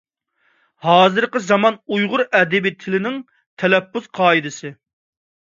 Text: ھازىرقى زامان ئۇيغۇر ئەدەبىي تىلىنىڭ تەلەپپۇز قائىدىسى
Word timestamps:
ھازىرقى 0.85 1.41
زامان 1.47 1.77
ئۇيغۇر 1.97 2.23
ئەدەبىي 2.31 2.75
تىلىنىڭ 2.85 3.21
تەلەپپۇز 3.65 4.11
قائىدىسى 4.23 4.75